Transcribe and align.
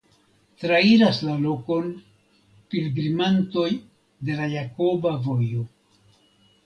Trairas 0.61 1.19
la 1.27 1.35
lokon 1.41 1.91
pilgrimantoj 2.73 3.69
de 4.31 4.39
la 4.41 4.49
Jakoba 4.55 5.13
Vojo. 5.29 5.63